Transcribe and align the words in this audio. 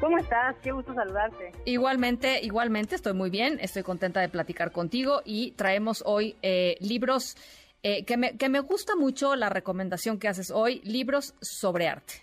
¿Cómo 0.00 0.18
estás? 0.18 0.56
Qué 0.62 0.72
gusto 0.72 0.92
saludarte. 0.92 1.52
Igualmente, 1.64 2.40
igualmente, 2.42 2.94
estoy 2.96 3.14
muy 3.14 3.30
bien, 3.30 3.58
estoy 3.60 3.82
contenta 3.82 4.20
de 4.20 4.28
platicar 4.28 4.70
contigo 4.70 5.22
y 5.24 5.52
traemos 5.52 6.02
hoy 6.06 6.36
eh, 6.42 6.76
libros 6.80 7.36
eh, 7.82 8.04
que, 8.04 8.16
me, 8.16 8.36
que 8.36 8.48
me 8.48 8.60
gusta 8.60 8.94
mucho 8.96 9.36
la 9.36 9.48
recomendación 9.48 10.18
que 10.18 10.28
haces 10.28 10.50
hoy, 10.50 10.80
libros 10.84 11.34
sobre 11.40 11.88
arte. 11.88 12.14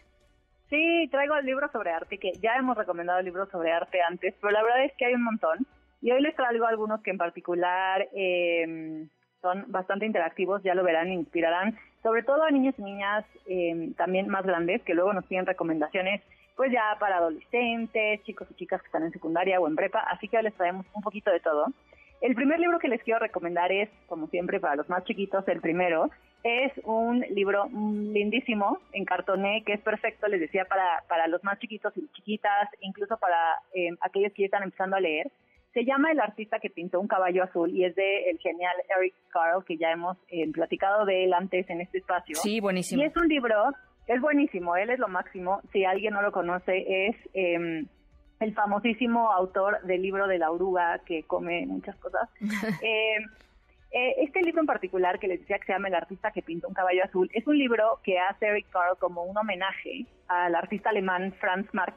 Sí, 0.70 1.08
traigo 1.12 1.36
el 1.36 1.46
libro 1.46 1.70
sobre 1.72 1.92
arte, 1.92 2.18
que 2.18 2.32
ya 2.42 2.56
hemos 2.58 2.78
recomendado 2.78 3.22
libros 3.22 3.50
sobre 3.50 3.72
arte 3.72 4.02
antes, 4.02 4.34
pero 4.42 4.52
la 4.52 4.64
verdad 4.64 4.86
es 4.86 4.94
que 4.98 5.06
hay 5.06 5.14
un 5.14 5.24
montón. 5.24 5.66
Y 6.02 6.12
hoy 6.12 6.22
les 6.22 6.36
traigo 6.36 6.66
algunos 6.66 7.02
que 7.02 7.12
en 7.12 7.18
particular 7.18 8.08
eh, 8.14 9.08
son 9.42 9.66
bastante 9.68 10.06
interactivos, 10.06 10.62
ya 10.64 10.76
lo 10.76 10.84
verán, 10.84 11.12
inspirarán, 11.12 11.78
sobre 12.02 12.24
todo 12.24 12.44
a 12.44 12.52
niños 12.52 12.76
y 12.78 12.82
niñas 12.82 13.26
eh, 13.48 13.94
también 13.98 14.28
más 14.28 14.46
grandes, 14.46 14.82
que 14.84 14.94
luego 14.94 15.14
nos 15.14 15.26
piden 15.26 15.46
recomendaciones 15.46 16.22
pues 16.56 16.72
ya 16.72 16.96
para 17.00 17.18
adolescentes, 17.18 18.24
chicos 18.24 18.48
y 18.52 18.56
chicas 18.56 18.82
que 18.82 18.88
están 18.88 19.04
en 19.04 19.12
secundaria 19.12 19.60
o 19.60 19.68
en 19.68 19.76
prepa, 19.76 20.00
así 20.00 20.28
que 20.28 20.42
les 20.42 20.54
traemos 20.54 20.86
un 20.94 21.02
poquito 21.02 21.32
de 21.32 21.40
todo. 21.40 21.68
El 22.24 22.36
primer 22.36 22.58
libro 22.58 22.80
que 22.80 22.88
les 22.88 23.04
quiero 23.04 23.20
recomendar 23.20 23.70
es, 23.74 23.90
como 24.08 24.28
siempre, 24.28 24.62
para 24.62 24.78
los 24.78 24.88
más 24.88 25.04
chiquitos, 25.04 25.46
el 25.50 25.60
primero. 25.60 26.10
Es 26.42 26.72
un 26.86 27.20
libro 27.20 27.66
lindísimo 27.70 28.80
en 28.94 29.04
cartoné 29.04 29.62
que 29.66 29.74
es 29.74 29.82
perfecto, 29.82 30.30
les 30.30 30.40
decía, 30.40 30.64
para, 30.64 31.04
para 31.10 31.28
los 31.28 31.44
más 31.44 31.60
chiquitos 31.60 31.92
y 31.98 32.08
chiquitas, 32.14 32.70
incluso 32.80 33.18
para 33.18 33.60
eh, 33.74 33.90
aquellos 34.00 34.32
que 34.32 34.44
ya 34.44 34.46
están 34.46 34.64
empezando 34.64 34.96
a 34.96 35.02
leer. 35.02 35.30
Se 35.74 35.84
llama 35.84 36.14
El 36.14 36.22
artista 36.22 36.60
que 36.60 36.70
pintó 36.70 37.02
un 37.02 37.10
caballo 37.10 37.44
azul 37.44 37.72
y 37.72 37.84
es 37.84 37.94
de 37.96 38.30
el 38.30 38.40
genial 38.40 38.76
Eric 38.98 39.16
Carle, 39.30 39.66
que 39.68 39.76
ya 39.76 39.92
hemos 39.92 40.18
eh, 40.30 40.50
platicado 40.54 41.04
de 41.04 41.26
él 41.26 41.34
antes 41.34 41.70
en 41.70 41.82
este 41.82 41.98
espacio. 41.98 42.36
Sí, 42.36 42.62
buenísimo. 42.62 43.02
Y 43.02 43.06
es 43.06 43.18
un 43.18 43.28
libro 43.28 43.72
es 44.08 44.22
buenísimo, 44.22 44.76
él 44.76 44.90
es 44.90 45.00
lo 45.00 45.08
máximo. 45.08 45.62
Si 45.72 45.86
alguien 45.86 46.14
no 46.14 46.22
lo 46.22 46.32
conoce, 46.32 47.08
es 47.08 47.16
eh, 47.34 47.86
el 48.40 48.54
famosísimo 48.54 49.32
autor 49.32 49.82
del 49.84 50.02
libro 50.02 50.28
de 50.28 50.38
la 50.38 50.52
oruga 50.52 51.00
que 51.06 51.24
come 51.24 51.66
muchas 51.66 51.96
cosas. 51.98 52.30
eh, 52.82 53.18
eh, 53.94 54.16
este 54.24 54.42
libro 54.42 54.62
en 54.62 54.66
particular, 54.66 55.20
que 55.20 55.28
les 55.28 55.40
decía 55.40 55.60
que 55.60 55.68
se 55.68 55.74
llama 55.74 55.88
El 55.88 55.96
artista 55.96 56.32
que 56.32 56.42
pintó 56.42 56.68
un 56.68 56.74
caballo 56.74 57.04
azul, 57.04 57.30
es 57.32 57.46
un 57.46 57.58
libro 57.58 58.00
que 58.04 58.20
hace 58.20 58.48
Eric 58.48 58.66
Carle 58.72 58.98
como 59.00 59.24
un 59.24 59.38
homenaje 59.38 60.08
al 60.28 60.56
artista 60.56 60.90
alemán 60.90 61.32
Franz 61.40 61.72
Marc, 61.74 61.96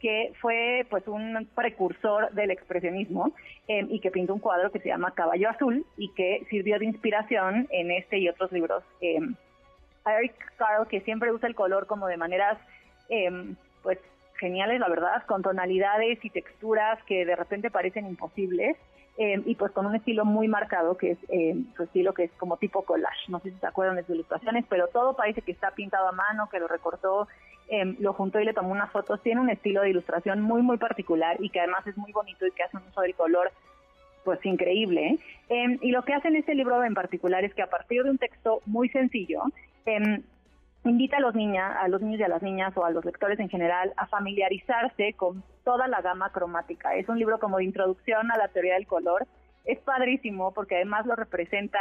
que 0.00 0.32
fue 0.40 0.86
pues 0.90 1.08
un 1.08 1.48
precursor 1.54 2.30
del 2.32 2.50
expresionismo 2.50 3.32
eh, 3.68 3.86
y 3.88 4.00
que 4.00 4.10
pintó 4.10 4.34
un 4.34 4.40
cuadro 4.40 4.70
que 4.70 4.80
se 4.80 4.88
llama 4.88 5.14
Caballo 5.14 5.48
Azul 5.48 5.86
y 5.96 6.12
que 6.12 6.46
sirvió 6.50 6.78
de 6.78 6.86
inspiración 6.86 7.68
en 7.70 7.90
este 7.90 8.18
y 8.18 8.28
otros 8.28 8.52
libros 8.52 8.82
eh, 9.00 9.20
Eric 10.06 10.34
Carle, 10.56 10.88
que 10.88 11.00
siempre 11.00 11.32
usa 11.32 11.48
el 11.48 11.54
color 11.54 11.86
como 11.86 12.06
de 12.06 12.16
maneras, 12.16 12.58
eh, 13.08 13.54
pues, 13.82 13.98
geniales, 14.38 14.80
la 14.80 14.88
verdad, 14.88 15.22
con 15.26 15.42
tonalidades 15.42 16.24
y 16.24 16.30
texturas 16.30 17.02
que 17.04 17.24
de 17.24 17.36
repente 17.36 17.70
parecen 17.70 18.06
imposibles. 18.06 18.76
Eh, 19.18 19.42
y 19.44 19.54
pues 19.56 19.70
con 19.72 19.84
un 19.84 19.94
estilo 19.94 20.24
muy 20.24 20.48
marcado 20.48 20.96
que 20.96 21.10
es 21.10 21.18
eh, 21.28 21.54
su 21.76 21.82
estilo 21.82 22.14
que 22.14 22.24
es 22.24 22.30
como 22.38 22.56
tipo 22.56 22.84
collage, 22.84 23.28
no 23.28 23.40
sé 23.40 23.50
si 23.50 23.58
se 23.58 23.66
acuerdan 23.66 23.96
de 23.96 24.04
sus 24.04 24.14
ilustraciones, 24.14 24.64
pero 24.66 24.86
todo 24.86 25.14
parece 25.14 25.42
que 25.42 25.52
está 25.52 25.72
pintado 25.72 26.08
a 26.08 26.12
mano, 26.12 26.48
que 26.48 26.58
lo 26.58 26.68
recortó, 26.68 27.28
eh, 27.68 27.96
lo 27.98 28.14
juntó 28.14 28.40
y 28.40 28.44
le 28.44 28.54
tomó 28.54 28.70
unas 28.70 28.90
fotos, 28.90 29.22
tiene 29.22 29.40
un 29.40 29.50
estilo 29.50 29.82
de 29.82 29.90
ilustración 29.90 30.40
muy 30.40 30.62
muy 30.62 30.78
particular 30.78 31.36
y 31.38 31.50
que 31.50 31.60
además 31.60 31.86
es 31.86 31.98
muy 31.98 32.12
bonito 32.12 32.46
y 32.46 32.50
que 32.52 32.62
hace 32.62 32.78
un 32.78 32.84
uso 32.88 33.02
del 33.02 33.14
color 33.14 33.52
pues 34.24 34.44
increíble. 34.44 35.18
Eh, 35.48 35.78
y 35.80 35.90
lo 35.90 36.02
que 36.02 36.14
hace 36.14 36.28
en 36.28 36.36
este 36.36 36.54
libro 36.54 36.82
en 36.82 36.94
particular 36.94 37.44
es 37.44 37.54
que 37.54 37.62
a 37.62 37.70
partir 37.70 38.02
de 38.02 38.10
un 38.10 38.18
texto 38.18 38.60
muy 38.64 38.88
sencillo, 38.88 39.42
eh, 39.96 40.22
invita 40.84 41.18
a 41.18 41.20
los, 41.20 41.34
niñas, 41.34 41.76
a 41.78 41.88
los 41.88 42.00
niños 42.00 42.20
y 42.20 42.22
a 42.24 42.28
las 42.28 42.42
niñas 42.42 42.76
o 42.76 42.84
a 42.84 42.90
los 42.90 43.04
lectores 43.04 43.38
en 43.38 43.48
general 43.48 43.92
a 43.96 44.06
familiarizarse 44.06 45.12
con 45.14 45.42
toda 45.64 45.88
la 45.88 46.00
gama 46.00 46.30
cromática. 46.30 46.94
Es 46.94 47.08
un 47.08 47.18
libro 47.18 47.38
como 47.38 47.58
de 47.58 47.64
introducción 47.64 48.30
a 48.30 48.38
la 48.38 48.48
teoría 48.48 48.74
del 48.74 48.86
color. 48.86 49.26
Es 49.64 49.78
padrísimo 49.80 50.52
porque 50.52 50.76
además 50.76 51.06
lo 51.06 51.16
representa 51.16 51.78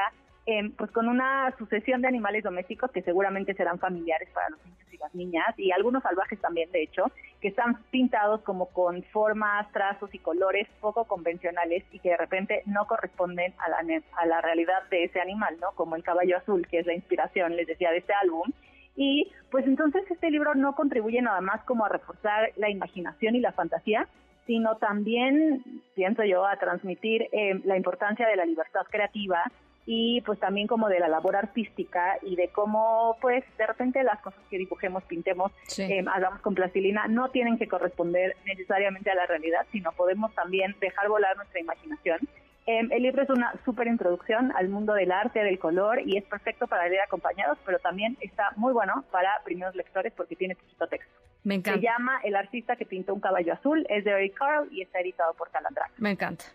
eh, 0.52 0.72
pues 0.76 0.90
con 0.90 1.08
una 1.08 1.54
sucesión 1.60 2.02
de 2.02 2.08
animales 2.08 2.44
domésticos 2.44 2.90
que 2.90 3.04
seguramente 3.04 3.54
serán 3.54 3.78
familiares 3.78 4.30
para 4.34 4.50
los 4.50 4.66
niños 4.66 4.88
y 4.92 4.98
las 4.98 5.14
niñas 5.14 5.46
y 5.58 5.72
algunos 5.72 6.02
salvajes 6.02 6.42
también 6.42 6.72
de 6.72 6.82
hecho 6.82 7.12
que 7.40 7.50
están 7.50 7.78
pintados 7.92 8.42
como 8.42 8.66
con 8.70 9.04
formas, 9.14 9.72
trazos 9.72 10.10
y 10.12 10.18
colores 10.18 10.68
poco 10.82 11.06
convencionales 11.06 11.84
y 11.92 12.00
que 12.00 12.10
de 12.10 12.18
repente 12.18 12.64
no 12.66 12.88
corresponden 12.88 13.54
a 13.60 13.70
la, 13.70 14.02
a 14.18 14.26
la 14.26 14.42
realidad 14.42 14.90
de 14.90 15.04
ese 15.04 15.22
animal, 15.22 15.56
¿no? 15.62 15.68
Como 15.76 15.96
el 15.96 16.04
caballo 16.04 16.38
azul, 16.38 16.66
que 16.68 16.80
es 16.80 16.88
la 16.88 16.96
inspiración, 16.96 17.56
les 17.56 17.68
decía, 17.68 17.92
de 17.92 18.00
este 18.00 18.14
álbum. 18.14 18.52
Y 18.96 19.32
pues 19.52 19.68
entonces 19.68 20.02
este 20.10 20.32
libro 20.32 20.56
no 20.56 20.74
contribuye 20.74 21.22
nada 21.22 21.42
más 21.42 21.64
como 21.66 21.86
a 21.86 21.90
reforzar 21.90 22.54
la 22.56 22.72
imaginación 22.72 23.36
y 23.36 23.40
la 23.40 23.52
fantasía, 23.52 24.08
sino 24.48 24.78
también, 24.78 25.64
pienso 25.94 26.24
yo, 26.24 26.44
a 26.48 26.58
transmitir 26.58 27.28
eh, 27.32 27.62
la 27.66 27.78
importancia 27.78 28.28
de 28.28 28.36
la 28.36 28.46
libertad 28.46 28.82
creativa 28.90 29.44
y 29.92 30.22
pues 30.22 30.40
también 30.40 30.68
como 30.68 30.88
de 30.88 31.00
la 31.00 31.08
labor 31.08 31.36
artística 31.36 32.20
y 32.22 32.36
de 32.36 32.50
cómo 32.50 33.18
pues 33.22 33.44
de 33.58 33.66
repente 33.66 34.04
las 34.04 34.22
cosas 34.22 34.40
que 34.48 34.60
dibujemos, 34.60 35.04
pintemos, 35.06 35.52
Sí. 35.64 35.82
eh, 35.82 36.06
hagamos 36.14 36.42
con 36.42 36.54
plastilina 36.54 37.08
no 37.08 37.32
tienen 37.32 37.58
que 37.58 37.68
corresponder 37.68 38.36
necesariamente 38.46 39.10
a 39.10 39.16
la 39.16 39.26
realidad, 39.26 39.66
sino 39.72 39.92
podemos 39.94 40.32
también 40.36 40.76
dejar 40.80 41.08
volar 41.10 41.36
nuestra 41.38 41.60
imaginación. 41.60 42.20
Eh, 42.68 42.82
el 42.92 43.02
libro 43.02 43.24
es 43.24 43.32
una 43.32 43.52
súper 43.66 43.88
introducción 43.88 44.52
al 44.56 44.70
mundo 44.70 44.94
del 44.94 45.12
arte, 45.12 45.40
del 45.44 45.58
color 45.58 46.02
y 46.06 46.18
es 46.18 46.24
perfecto 46.26 46.68
para 46.68 46.88
leer 46.88 47.02
acompañados, 47.02 47.58
pero 47.66 47.80
también 47.80 48.16
está 48.22 48.52
muy 48.58 48.74
bueno 48.74 49.06
para 49.12 49.42
primeros 49.44 49.74
lectores 49.76 50.14
porque 50.16 50.36
tiene 50.36 50.56
poquito 50.56 50.86
texto. 50.86 51.12
Me 51.44 51.56
Se 51.56 51.60
encanta. 51.62 51.82
llama 51.82 52.20
El 52.24 52.36
artista 52.36 52.76
que 52.76 52.86
pintó 52.86 53.16
un 53.16 53.22
caballo 53.22 53.54
azul, 53.54 53.88
es 53.90 54.04
de 54.04 54.12
Eric 54.12 54.38
Carle 54.38 54.68
y 54.72 54.84
está 54.84 55.00
editado 55.00 55.34
por 55.34 55.50
Calandra. 55.50 55.90
Me 55.98 56.12
encanta. 56.12 56.46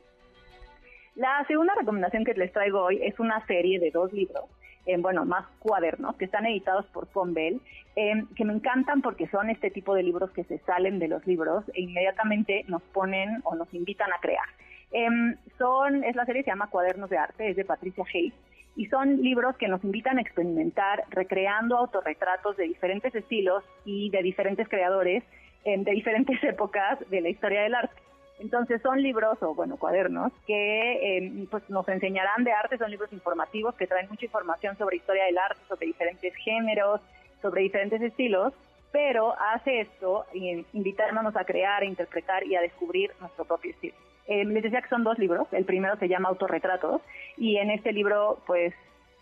La 1.17 1.45
segunda 1.47 1.75
recomendación 1.77 2.25
que 2.25 2.35
les 2.35 2.53
traigo 2.53 2.83
hoy 2.83 2.99
es 3.01 3.21
una 3.21 3.45
serie 3.47 3.79
de 3.79 3.93
dos 3.93 4.13
libros, 4.13 4.47
eh, 4.85 4.97
bueno, 4.99 5.25
más 5.25 5.47
cuadernos, 5.61 6.17
que 6.17 6.25
están 6.25 6.45
editados 6.45 6.87
por 6.87 7.07
Pombel, 7.07 7.61
eh, 7.95 8.25
que 8.35 8.45
me 8.45 8.53
encantan 8.53 9.01
porque 9.01 9.29
son 9.29 9.49
este 9.49 9.71
tipo 9.71 9.95
de 9.95 10.03
libros 10.03 10.33
que 10.33 10.43
se 10.43 10.59
salen 10.59 10.99
de 10.99 11.07
los 11.07 11.25
libros 11.25 11.65
e 11.73 11.83
inmediatamente 11.83 12.65
nos 12.67 12.83
ponen 12.83 13.43
o 13.45 13.55
nos 13.55 13.73
invitan 13.73 14.13
a 14.13 14.19
crear. 14.19 14.47
Em, 14.91 15.37
son, 15.57 16.03
es 16.03 16.17
la 16.17 16.27
serie 16.27 16.43
se 16.43 16.51
llama 16.51 16.69
Cuadernos 16.69 17.11
de 17.11 17.19
Arte, 17.19 17.49
es 17.49 17.57
de 17.57 17.65
Patricia 17.65 18.05
Hayes, 18.13 18.35
y 18.75 18.87
son 18.87 19.23
libros 19.23 19.57
que 19.57 19.69
nos 19.69 19.85
invitan 19.85 20.19
a 20.19 20.21
experimentar 20.21 21.05
recreando 21.11 21.77
autorretratos 21.79 22.57
de 22.57 22.65
diferentes 22.65 23.15
estilos 23.15 23.63
y 23.85 24.11
de 24.11 24.21
diferentes 24.21 24.69
creadores 24.69 25.23
de 25.65 25.93
diferentes 25.93 26.43
épocas 26.45 26.99
de 27.09 27.23
la 27.23 27.31
historia 27.31 27.63
del 27.63 27.75
arte. 27.75 27.95
Entonces 28.41 28.83
son 28.83 29.01
libros 29.01 29.41
o 29.43 29.55
bueno 29.55 29.77
cuadernos 29.77 30.33
que 30.47 31.19
eh, 31.19 31.47
pues 31.51 31.69
nos 31.71 31.89
enseñarán 31.89 32.45
de 32.45 32.53
arte, 32.53 32.79
son 32.79 32.91
libros 32.91 33.13
informativos 33.13 33.75
que 33.77 33.87
traen 33.87 34.09
mucha 34.09 34.25
información 34.25 34.77
sobre 34.77 34.97
historia 34.97 35.25
del 35.25 35.39
arte, 35.39 35.61
sobre 35.69 35.87
diferentes 35.87 36.35
géneros, 36.37 37.01
sobre 37.41 37.63
diferentes 37.63 38.03
estilos, 38.03 38.53
pero 38.91 39.35
hace 39.39 39.83
esto 39.83 40.25
invitándonos 40.73 41.37
a 41.37 41.45
crear, 41.45 41.83
a 41.83 41.87
interpretar 41.87 42.45
y 42.47 42.57
a 42.57 42.61
descubrir 42.61 43.13
nuestro 43.21 43.45
propio 43.45 43.71
estilo. 43.71 43.95
Eh, 44.27 44.45
les 44.45 44.63
decía 44.63 44.83
que 44.83 44.89
son 44.89 45.05
dos 45.05 45.19
libros, 45.19 45.47
el 45.53 45.65
primero 45.65 45.97
se 45.97 46.09
llama 46.09 46.31
Autorretratos 46.31 47.03
y 47.37 47.57
en 47.59 47.71
este 47.71 47.93
libro 47.93 48.39
pues 48.47 48.75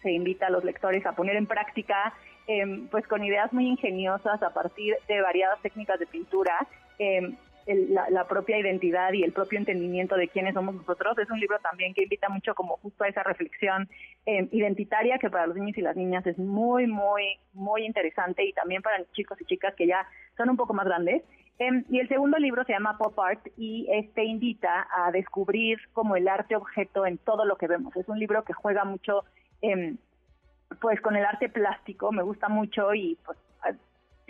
se 0.03 0.13
invita 0.13 0.47
a 0.47 0.51
los 0.51 0.65
lectores 0.65 1.05
a 1.07 1.13
poner 1.13 1.37
en 1.37 1.47
práctica 1.47 2.15
eh, 2.47 2.87
pues 2.91 3.07
con 3.07 3.25
ideas 3.25 3.53
muy 3.53 3.67
ingeniosas 3.67 4.43
a 4.43 4.51
partir 4.51 4.97
de 5.09 5.21
variadas 5.21 5.61
técnicas 5.61 5.99
de 5.99 6.07
pintura 6.07 6.67
el- 7.67 7.95
la, 7.95 8.09
la 8.11 8.27
propia 8.27 8.59
identidad 8.59 9.13
y 9.13 9.23
el 9.23 9.33
propio 9.33 9.59
entendimiento 9.59 10.17
de 10.17 10.29
quiénes 10.29 10.55
somos 10.55 10.75
nosotros. 10.75 11.19
Es 11.19 11.31
un 11.31 11.41
libro 11.41 11.59
también 11.61 11.95
que 11.95 12.03
invita 12.05 12.29
mucho 12.29 12.55
como 12.55 12.77
justo 12.79 13.05
a 13.05 13.09
esa 13.09 13.23
reflexión 13.23 13.89
eh, 14.27 14.49
identitaria 14.53 15.19
que 15.19 15.31
para 15.31 15.47
los 15.47 15.57
niños 15.57 15.77
y 15.79 15.83
las 15.83 15.97
niñas 15.97 16.27
es 16.27 16.39
muy, 16.39 16.87
muy, 16.87 17.39
muy 17.55 17.85
interesante 17.85 18.45
y 18.45 18.53
también 18.53 18.83
para 18.83 19.05
chicos 19.13 19.41
y 19.41 19.45
chicas 19.45 19.75
que 19.75 19.87
ya 19.87 20.07
son 20.37 20.51
un 20.51 20.57
poco 20.57 20.75
más 20.75 20.87
grandes. 20.87 21.23
Em, 21.59 21.85
y 21.91 22.01
el 22.01 22.09
segundo 22.09 22.39
libro 22.39 22.65
se 22.65 22.73
llama 22.73 22.97
Pop 22.99 23.19
Art 23.21 23.47
y 23.57 23.87
este 23.93 24.25
invita 24.25 24.89
a 24.91 25.13
descubrir 25.13 25.79
como 25.93 26.17
el 26.17 26.27
arte 26.27 26.57
objeto 26.57 27.07
en 27.07 27.19
todo 27.19 27.45
lo 27.45 27.57
que 27.57 27.69
vemos. 27.69 27.95
Es 27.97 28.09
un 28.09 28.19
libro 28.19 28.43
que 28.45 28.53
juega 28.53 28.85
mucho 28.85 29.25
em, 29.61 29.97
pues 30.81 31.01
con 31.01 31.17
el 31.17 31.25
arte 31.25 31.49
plástico, 31.49 32.11
me 32.13 32.23
gusta 32.23 32.49
mucho 32.49 32.95
y 32.95 33.19
pues 33.25 33.39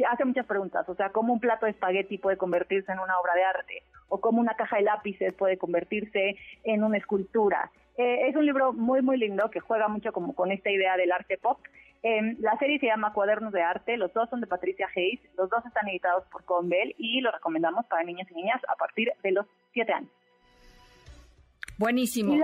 hace 0.08 0.24
muchas 0.24 0.46
preguntas, 0.46 0.88
o 0.88 0.94
sea, 0.94 1.10
cómo 1.10 1.32
un 1.32 1.40
plato 1.40 1.66
de 1.66 1.72
espagueti 1.72 2.18
puede 2.18 2.36
convertirse 2.36 2.92
en 2.92 2.98
una 2.98 3.18
obra 3.18 3.34
de 3.34 3.44
arte, 3.44 3.82
o 4.08 4.20
cómo 4.20 4.40
una 4.40 4.54
caja 4.54 4.76
de 4.76 4.82
lápices 4.82 5.32
puede 5.34 5.56
convertirse 5.56 6.36
en 6.64 6.84
una 6.84 6.98
escultura. 6.98 7.70
Eh, 7.96 8.28
es 8.28 8.36
un 8.36 8.46
libro 8.46 8.72
muy, 8.72 9.02
muy 9.02 9.18
lindo 9.18 9.50
que 9.50 9.60
juega 9.60 9.88
mucho 9.88 10.12
como 10.12 10.34
con 10.34 10.50
esta 10.50 10.70
idea 10.70 10.96
del 10.96 11.12
arte 11.12 11.38
pop. 11.38 11.58
Eh, 12.02 12.36
la 12.40 12.58
serie 12.58 12.78
se 12.78 12.86
llama 12.86 13.12
Cuadernos 13.12 13.52
de 13.52 13.62
Arte, 13.62 13.96
los 13.96 14.12
dos 14.12 14.28
son 14.28 14.40
de 14.40 14.46
Patricia 14.46 14.88
Hayes, 14.94 15.20
los 15.36 15.48
dos 15.48 15.64
están 15.64 15.88
editados 15.88 16.24
por 16.32 16.44
Conbell 16.44 16.94
y 16.98 17.20
lo 17.20 17.30
recomendamos 17.30 17.86
para 17.86 18.02
niños 18.02 18.28
y 18.30 18.34
niñas 18.34 18.60
a 18.68 18.74
partir 18.74 19.12
de 19.22 19.30
los 19.30 19.46
7 19.72 19.92
años. 19.92 20.10
Buenísimo. 21.78 22.34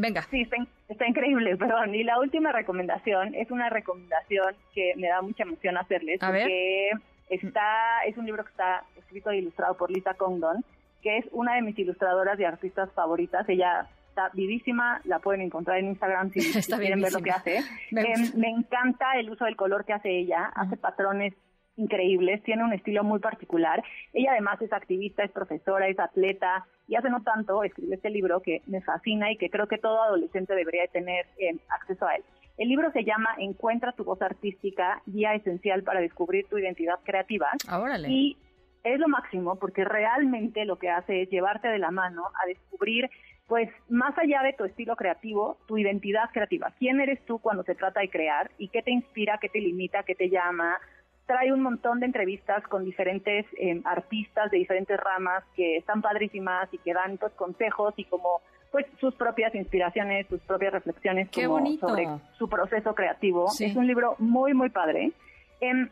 Venga. 0.00 0.22
Sí, 0.30 0.48
está, 0.90 1.06
increíble, 1.06 1.56
perdón. 1.58 1.94
Y 1.94 2.04
la 2.04 2.18
última 2.18 2.52
recomendación 2.52 3.34
es 3.34 3.50
una 3.50 3.70
recomendación 3.70 4.54
que 4.74 4.94
me 4.96 5.08
da 5.08 5.22
mucha 5.22 5.44
emoción 5.44 5.76
hacerles. 5.76 6.20
porque 6.20 6.90
está, 7.28 8.04
es 8.06 8.16
un 8.16 8.26
libro 8.26 8.44
que 8.44 8.50
está 8.50 8.84
escrito 8.96 9.30
e 9.30 9.38
ilustrado 9.38 9.76
por 9.76 9.90
Lisa 9.90 10.14
Condon, 10.14 10.64
que 11.02 11.18
es 11.18 11.26
una 11.32 11.54
de 11.54 11.62
mis 11.62 11.78
ilustradoras 11.78 12.38
y 12.38 12.44
artistas 12.44 12.92
favoritas. 12.92 13.48
Ella 13.48 13.88
está 14.08 14.30
vivísima, 14.34 15.00
la 15.04 15.20
pueden 15.20 15.40
encontrar 15.40 15.78
en 15.78 15.88
Instagram 15.88 16.30
si, 16.30 16.40
quieren 16.76 17.00
ver 17.00 17.12
lo 17.12 17.20
que 17.20 17.30
hace. 17.30 17.60
Me, 17.90 18.02
em, 18.02 18.32
me, 18.36 18.48
encanta 18.48 19.18
el 19.18 19.30
uso 19.30 19.44
del 19.44 19.56
color 19.56 19.84
que 19.84 19.92
hace 19.92 20.10
ella, 20.10 20.50
hace 20.54 20.76
patrones 20.76 21.34
increíbles, 21.76 22.42
tiene 22.42 22.64
un 22.64 22.72
estilo 22.72 23.04
muy 23.04 23.20
particular. 23.20 23.82
Ella 24.12 24.32
además 24.32 24.60
es 24.60 24.72
activista, 24.72 25.24
es 25.24 25.30
profesora, 25.30 25.88
es 25.88 25.98
atleta 25.98 26.66
y 26.90 26.96
hace 26.96 27.08
no 27.08 27.22
tanto 27.22 27.62
escribe 27.62 27.94
este 27.94 28.10
libro 28.10 28.42
que 28.42 28.62
me 28.66 28.80
fascina 28.80 29.30
y 29.30 29.36
que 29.36 29.48
creo 29.48 29.68
que 29.68 29.78
todo 29.78 30.02
adolescente 30.02 30.56
debería 30.56 30.88
tener 30.88 31.24
eh, 31.38 31.56
acceso 31.68 32.04
a 32.04 32.16
él. 32.16 32.24
El 32.58 32.68
libro 32.68 32.90
se 32.90 33.04
llama 33.04 33.30
Encuentra 33.38 33.92
tu 33.92 34.02
voz 34.02 34.20
artística, 34.20 35.00
guía 35.06 35.34
esencial 35.34 35.84
para 35.84 36.00
descubrir 36.00 36.48
tu 36.48 36.58
identidad 36.58 36.98
creativa. 37.04 37.46
Ah, 37.68 37.80
y 38.08 38.36
es 38.82 38.98
lo 38.98 39.06
máximo 39.06 39.54
porque 39.54 39.84
realmente 39.84 40.64
lo 40.64 40.80
que 40.80 40.90
hace 40.90 41.22
es 41.22 41.30
llevarte 41.30 41.68
de 41.68 41.78
la 41.78 41.92
mano 41.92 42.24
a 42.42 42.46
descubrir 42.48 43.08
pues 43.46 43.68
más 43.88 44.16
allá 44.18 44.42
de 44.42 44.52
tu 44.52 44.64
estilo 44.64 44.96
creativo, 44.96 45.58
tu 45.68 45.78
identidad 45.78 46.30
creativa. 46.32 46.72
¿Quién 46.76 47.00
eres 47.00 47.24
tú 47.24 47.38
cuando 47.38 47.62
se 47.62 47.76
trata 47.76 48.00
de 48.00 48.10
crear 48.10 48.50
y 48.58 48.66
qué 48.68 48.82
te 48.82 48.90
inspira, 48.90 49.38
qué 49.40 49.48
te 49.48 49.60
limita, 49.60 50.02
qué 50.02 50.16
te 50.16 50.28
llama? 50.28 50.76
Trae 51.30 51.52
un 51.52 51.62
montón 51.62 52.00
de 52.00 52.06
entrevistas 52.06 52.66
con 52.66 52.84
diferentes 52.84 53.46
em, 53.56 53.82
artistas 53.84 54.50
de 54.50 54.58
diferentes 54.58 54.98
ramas 54.98 55.44
que 55.54 55.76
están 55.76 56.02
padrísimas 56.02 56.68
y 56.74 56.78
que 56.78 56.92
dan 56.92 57.18
pues, 57.18 57.32
consejos 57.34 57.94
y 57.96 58.04
como 58.04 58.40
pues 58.72 58.84
sus 58.98 59.14
propias 59.14 59.54
inspiraciones, 59.54 60.26
sus 60.26 60.40
propias 60.40 60.72
reflexiones 60.72 61.28
sobre 61.30 62.08
su 62.36 62.48
proceso 62.48 62.96
creativo. 62.96 63.46
Es 63.60 63.76
un 63.76 63.86
libro 63.86 64.16
muy, 64.18 64.54
muy 64.54 64.70
padre. 64.70 65.12
Eh, 65.60 65.88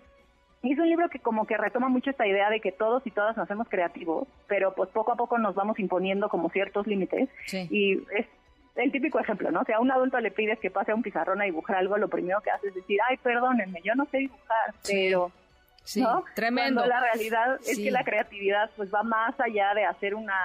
es 0.65 0.79
un 0.79 0.89
libro 0.89 1.09
que 1.09 1.21
como 1.21 1.47
que 1.47 1.57
retoma 1.57 1.89
mucho 1.89 2.11
esta 2.11 2.27
idea 2.27 2.51
de 2.51 2.59
que 2.61 2.73
todos 2.73 3.07
y 3.07 3.13
todas 3.13 3.37
nacemos 3.37 3.69
creativos, 3.69 4.27
pero 4.49 4.75
pues 4.75 4.91
poco 4.91 5.13
a 5.13 5.17
poco 5.17 5.39
nos 5.39 5.55
vamos 5.55 5.79
imponiendo 5.79 6.29
como 6.29 6.51
ciertos 6.51 6.89
límites. 6.89 7.29
Y 7.71 7.95
es 8.17 8.27
el 8.77 8.93
típico 8.93 9.19
ejemplo, 9.19 9.51
¿no? 9.51 9.65
Si 9.65 9.73
a 9.73 9.81
un 9.81 9.91
adulto 9.91 10.21
le 10.21 10.31
pides 10.31 10.59
que 10.61 10.71
pase 10.71 10.93
a 10.93 10.95
un 10.95 11.03
pizarrón 11.03 11.41
a 11.41 11.45
dibujar 11.45 11.77
algo, 11.77 11.97
lo 11.97 12.09
primero 12.09 12.41
que 12.41 12.51
hace 12.51 12.69
es 12.69 12.75
decir, 12.75 12.99
ay, 13.09 13.17
perdónenme, 13.17 13.81
yo 13.83 13.95
no 13.95 14.07
sé 14.07 14.19
dibujar, 14.19 14.75
pero... 14.87 15.33
Sí, 15.85 16.05
tremendo. 16.35 16.83
Cuando 16.83 16.95
la 16.95 17.01
realidad 17.01 17.59
es 17.67 17.79
que 17.79 17.91
la 17.91 18.05
creatividad 18.05 18.71
pues 18.77 18.93
va 18.93 19.03
más 19.03 19.41
allá 19.41 19.73
de 19.73 19.87
hacer 19.87 20.15
una 20.15 20.37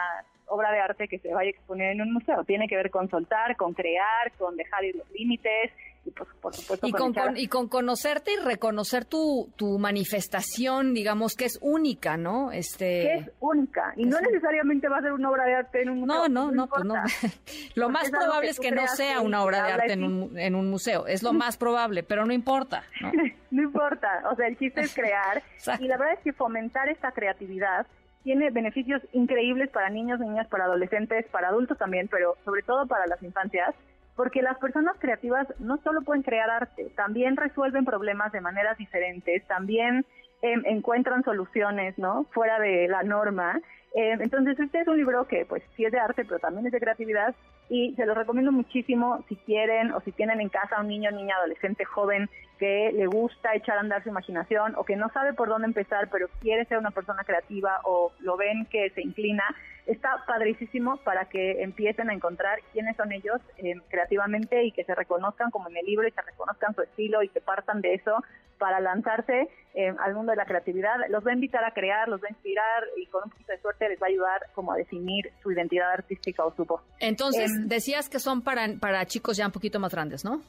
obra 0.45 0.71
de 0.71 0.79
arte 0.79 1.09
que 1.09 1.19
se 1.19 1.33
vaya 1.33 1.47
a 1.47 1.51
exponer 1.51 1.91
en 1.91 2.01
un 2.01 2.13
museo. 2.13 2.45
Tiene 2.45 2.67
que 2.67 2.77
ver 2.77 2.89
con 2.89 3.09
soltar, 3.09 3.57
con 3.57 3.73
crear, 3.73 4.31
con 4.37 4.55
dejar 4.55 4.85
ir 4.85 4.95
los 4.95 5.09
límites, 5.11 5.71
y 6.05 6.11
por 6.11 6.27
supuesto 6.55 6.88
y 6.88 6.91
con, 6.91 7.13
y 7.38 7.47
con 7.47 7.67
conocerte 7.69 8.33
y 8.33 8.44
reconocer 8.44 9.05
tu, 9.05 9.50
tu 9.55 9.79
manifestación 9.79 10.94
digamos 10.94 11.35
que 11.35 11.45
es 11.45 11.57
única 11.61 12.17
no 12.17 12.51
este 12.51 13.15
es 13.15 13.31
única 13.39 13.94
y 13.95 14.05
no 14.05 14.19
necesariamente 14.19 14.89
va 14.89 14.97
a 14.97 15.01
ser 15.01 15.13
una 15.13 15.29
obra 15.29 15.45
de 15.45 15.55
arte 15.55 15.81
en 15.81 15.89
un 15.89 16.00
museo 16.01 16.27
no 16.27 16.29
no 16.29 16.51
no, 16.51 16.67
pues 16.67 16.83
no. 16.83 16.95
lo 17.75 17.89
más 17.89 18.09
probable 18.09 18.50
es 18.50 18.59
que, 18.59 18.71
no 18.71 18.88
sea 18.88 19.21
una 19.21 19.44
obra 19.44 19.63
de 19.63 19.71
arte 19.71 19.94
en 19.94 20.03
un, 20.03 20.38
en 20.38 20.55
un 20.55 20.69
museo 20.69 21.07
es 21.07 21.23
lo 21.23 21.31
más 21.31 21.57
probable 21.57 22.03
pero 22.03 22.25
no 22.25 22.33
importa 22.33 22.83
no, 23.01 23.11
no 23.51 23.63
importa 23.63 24.23
o 24.29 24.35
sea 24.35 24.47
el 24.47 24.57
chiste 24.57 24.81
es 24.81 24.94
crear 24.95 25.41
y 25.79 25.88
la 25.88 25.97
verdad 25.97 26.15
es 26.15 26.19
que 26.19 26.33
fomentar 26.33 26.89
esta 26.89 27.11
creatividad 27.11 27.88
tiene 28.23 28.50
beneficios 28.51 29.01
increíbles 29.11 29.69
para 29.69 29.89
niños, 29.89 30.17
niñas, 30.19 30.47
para 30.47 30.63
adolescentes, 30.63 31.25
para 31.27 31.50
adultos 31.50 31.77
también, 31.77 32.07
pero 32.07 32.38
sobre 32.45 32.61
todo 32.61 32.88
para 32.88 33.05
las 33.05 33.21
infancias 33.21 33.75
porque 34.15 34.42
las 34.42 34.57
personas 34.60 34.95
creativas 35.00 35.48
no 35.60 35.77
solo 35.83 36.01
pueden 36.01 36.24
crear 36.24 36.50
arte, 36.50 36.92
también 36.95 37.36
resuelven 37.36 37.86
problemas 37.86 38.31
de 38.31 38.42
maneras 38.42 38.77
diferentes, 38.77 39.45
también 39.48 40.06
em, 40.43 40.61
encuentran 40.65 41.23
soluciones, 41.23 41.97
¿no? 41.97 42.25
Fuera 42.31 42.59
de 42.59 42.87
la 42.89 43.01
norma. 43.01 43.59
Em, 43.95 44.21
entonces, 44.21 44.59
este 44.59 44.81
es 44.81 44.87
un 44.87 44.97
libro 44.97 45.25
que, 45.25 45.45
pues, 45.45 45.63
sí 45.75 45.85
es 45.85 45.91
de 45.91 45.99
arte, 45.99 46.25
pero 46.25 46.39
también 46.39 46.65
es 46.65 46.73
de 46.73 46.79
creatividad 46.79 47.33
y 47.69 47.95
se 47.95 48.05
lo 48.05 48.13
recomiendo 48.13 48.51
muchísimo 48.51 49.23
si 49.29 49.37
quieren 49.37 49.93
o 49.93 50.01
si 50.01 50.11
tienen 50.11 50.41
en 50.41 50.49
casa 50.49 50.81
un 50.81 50.89
niño, 50.89 51.11
niña, 51.11 51.37
adolescente, 51.37 51.85
joven 51.85 52.29
que 52.59 52.91
le 52.93 53.07
gusta 53.07 53.55
echar 53.55 53.77
a 53.77 53.79
andar 53.79 54.03
su 54.03 54.09
imaginación 54.09 54.75
o 54.75 54.83
que 54.83 54.95
no 54.95 55.09
sabe 55.09 55.33
por 55.33 55.47
dónde 55.47 55.67
empezar, 55.67 56.09
pero 56.11 56.27
quiere 56.41 56.65
ser 56.65 56.77
una 56.77 56.91
persona 56.91 57.23
creativa 57.23 57.79
o 57.85 58.11
lo 58.19 58.37
ven 58.37 58.65
que 58.65 58.89
se 58.91 59.01
inclina, 59.01 59.43
está 59.85 60.23
padricísimo 60.27 60.97
para 60.97 61.25
que 61.25 61.63
empiecen 61.63 62.09
a 62.09 62.13
encontrar 62.13 62.59
quiénes 62.71 62.95
son 62.95 63.11
ellos 63.11 63.41
eh, 63.57 63.75
creativamente 63.89 64.63
y 64.63 64.71
que 64.71 64.83
se 64.83 64.95
reconozcan 64.95 65.51
como 65.51 65.69
en 65.69 65.77
el 65.77 65.85
libro 65.85 66.07
y 66.07 66.11
se 66.11 66.21
reconozcan 66.21 66.75
su 66.75 66.81
estilo 66.81 67.23
y 67.23 67.29
que 67.29 67.41
partan 67.41 67.81
de 67.81 67.95
eso 67.95 68.23
para 68.63 68.80
lanzarse 68.80 69.50
eh, 69.74 69.94
al 70.00 70.13
mundo 70.13 70.31
de 70.31 70.38
la 70.38 70.45
creatividad. 70.45 70.95
Los 71.10 71.27
va 71.27 71.31
a 71.31 71.33
invitar 71.33 71.65
a 71.65 71.71
crear, 71.71 72.07
los 72.07 72.24
va 72.24 72.27
a 72.27 72.31
inspirar 72.31 72.83
y 72.95 73.06
con 73.07 73.24
un 73.25 73.30
poquito 73.30 73.51
de 73.51 73.60
suerte 73.60 73.89
les 73.89 74.01
va 74.01 74.07
a 74.07 74.10
ayudar 74.10 74.42
como 74.56 74.71
a 74.71 74.77
definir 74.77 75.30
su 75.42 75.51
identidad 75.51 75.92
artística 75.92 76.45
o 76.45 76.56
su 76.56 76.63
voz. 76.63 76.81
Entonces, 77.01 77.51
em, 77.51 77.68
decías 77.68 78.07
que 78.07 78.19
son 78.19 78.42
para, 78.42 78.65
para 78.80 79.06
chicos 79.06 79.36
ya 79.36 79.48
un 79.48 79.51
poquito 79.51 79.81
más 79.81 79.92
grandes, 79.92 80.24
¿no? 80.24 80.42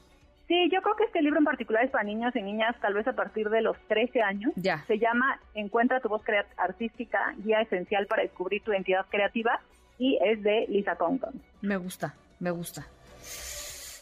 Sí, 0.47 0.71
yo 0.73 0.81
creo 0.81 0.95
que 0.95 1.05
este 1.07 1.23
libro 1.23 1.41
en 1.41 1.45
particular 1.45 1.85
es 1.85 1.91
para 1.91 2.05
niños 2.05 2.37
y 2.37 2.43
niñas, 2.43 2.77
tal 2.81 2.95
vez 2.95 3.09
a 3.09 3.15
partir 3.15 3.51
de 3.51 3.63
los 3.63 3.77
13 3.89 4.23
años. 4.23 4.53
Ya. 4.55 4.85
Se 4.87 5.01
llama 5.01 5.41
Encuentra 5.55 5.99
tu 5.99 6.09
voz 6.09 6.23
artística, 6.57 7.35
guía 7.39 7.63
esencial 7.63 8.07
para 8.07 8.23
descubrir 8.23 8.63
tu 8.63 8.71
identidad 8.71 9.07
creativa 9.11 9.59
y 9.99 10.21
es 10.25 10.41
de 10.45 10.67
Lisa 10.69 10.95
Compton. 10.95 11.33
Me 11.63 11.77
gusta, 11.79 12.15
me 12.39 12.53
gusta. 12.53 12.87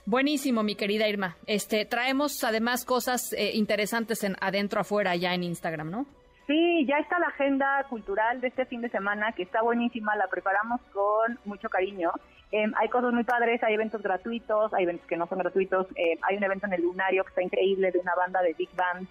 Buenísimo, 0.04 0.64
mi 0.64 0.75
querida 0.75 1.06
Irma. 1.06 1.37
Este, 1.46 1.84
traemos 1.84 2.43
además 2.43 2.84
cosas 2.84 3.32
eh, 3.32 3.52
interesantes 3.54 4.25
en 4.25 4.34
adentro 4.40 4.81
afuera 4.81 5.14
ya 5.14 5.32
en 5.32 5.44
Instagram, 5.44 5.90
¿no? 5.90 6.06
Sí, 6.49 6.84
ya 6.87 6.99
está 6.99 7.20
la 7.20 7.28
agenda 7.28 7.87
cultural 7.88 8.40
de 8.40 8.49
este 8.49 8.66
fin 8.66 8.81
de 8.81 8.88
semana 8.88 9.31
que 9.32 9.44
está 9.44 9.62
buenísima, 9.62 10.16
la 10.16 10.26
preparamos 10.26 10.81
con 10.93 11.38
mucho 11.44 11.69
cariño. 11.69 12.10
Em, 12.50 12.73
hay 12.76 12.88
cosas 12.88 13.12
muy 13.12 13.23
padres, 13.23 13.62
hay 13.62 13.75
eventos 13.75 14.02
gratuitos, 14.02 14.75
hay 14.75 14.82
eventos 14.82 15.06
que 15.06 15.16
no 15.16 15.28
son 15.28 15.38
gratuitos. 15.38 15.87
Eh, 15.94 16.18
hay 16.23 16.37
un 16.37 16.42
evento 16.42 16.66
en 16.66 16.73
el 16.73 16.82
Lunario 16.82 17.23
que 17.23 17.28
está 17.28 17.42
increíble 17.42 17.92
de 17.92 18.00
una 18.00 18.14
banda 18.16 18.42
de 18.42 18.54
Big 18.54 18.71
Band 18.75 19.09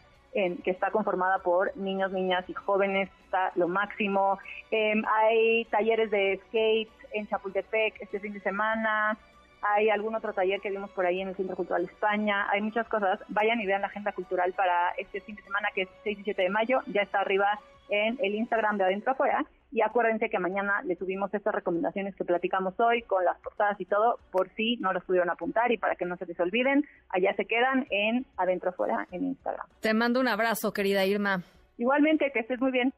que 0.64 0.72
está 0.72 0.92
conformada 0.92 1.40
por 1.40 1.76
niños, 1.76 2.14
niñas 2.14 2.46
y 2.48 2.54
jóvenes, 2.54 3.10
está 3.26 3.52
lo 3.56 3.68
máximo. 3.68 4.40
Em, 4.72 5.04
hay 5.06 5.66
talleres 5.66 6.10
de 6.10 6.40
skate 6.48 6.90
en 7.12 7.28
Chapultepec 7.28 8.02
este 8.02 8.20
fin 8.22 8.32
de 8.32 8.40
semana. 8.40 9.18
Hay 9.62 9.90
algún 9.90 10.16
otro 10.16 10.34
taller 10.34 10.60
que 10.60 10.72
vimos 10.72 10.90
por 10.92 11.06
ahí 11.06 11.22
en 11.22 11.30
el 11.30 11.36
Centro 11.36 11.56
Cultural 11.56 11.84
España. 11.84 12.50
Hay 12.50 12.62
muchas 12.62 12.88
cosas. 12.88 13.20
Vayan 13.30 13.62
y 13.62 13.66
vean 13.66 13.82
la 13.82 13.88
agenda 13.88 14.12
cultural 14.12 14.54
para 14.54 14.90
este 14.98 15.22
fin 15.22 15.36
de 15.36 15.44
semana 15.44 15.70
que 15.74 15.84
es 15.84 15.90
6 16.04 16.20
y 16.20 16.24
7 16.24 16.42
de 16.42 16.50
mayo. 16.50 16.80
Ya 16.88 17.02
está 17.02 17.20
arriba 17.20 17.60
en 17.90 18.18
el 18.22 18.36
Instagram 18.36 18.78
de 18.78 18.86
Adentro 18.86 19.12
Afuera. 19.12 19.46
Y 19.72 19.82
acuérdense 19.82 20.30
que 20.30 20.40
mañana 20.40 20.82
les 20.84 20.98
subimos 20.98 21.34
estas 21.34 21.56
recomendaciones 21.56 22.16
que 22.16 22.26
platicamos 22.26 22.78
hoy 22.80 23.04
con 23.04 23.24
las 23.24 23.40
portadas 23.40 23.80
y 23.80 23.86
todo, 23.86 24.20
por 24.32 24.50
si 24.56 24.76
no 24.78 24.92
los 24.92 25.04
pudieron 25.06 25.30
apuntar 25.30 25.72
y 25.72 25.78
para 25.78 25.96
que 25.96 26.06
no 26.06 26.18
se 26.18 26.26
les 26.26 26.38
olviden, 26.42 26.86
allá 27.10 27.34
se 27.36 27.46
quedan 27.46 27.88
en 27.90 28.26
Adentro 28.36 28.72
Afuera 28.72 29.08
en 29.12 29.24
Instagram. 29.24 29.66
Te 29.80 29.94
mando 29.94 30.20
un 30.20 30.28
abrazo, 30.28 30.74
querida 30.74 31.06
Irma. 31.06 31.44
Igualmente, 31.78 32.32
que 32.34 32.40
estés 32.40 32.60
muy 32.60 32.72
bien. 32.72 32.94